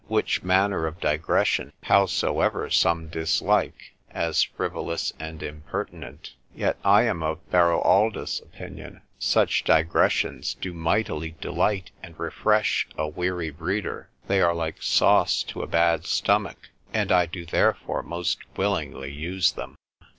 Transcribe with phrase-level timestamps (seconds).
[0.07, 7.47] Which manner of digression, howsoever some dislike, as frivolous and impertinent, yet I am of
[7.51, 14.81] Beroaldus's opinion, Such digressions do mightily delight and refresh a weary reader, they are like
[14.81, 19.75] sauce to a bad stomach, and I do therefore most willingly use them.